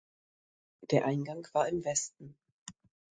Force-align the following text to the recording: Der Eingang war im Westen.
Der 0.89 1.05
Eingang 1.05 1.47
war 1.53 1.67
im 1.67 1.85
Westen. 1.85 2.35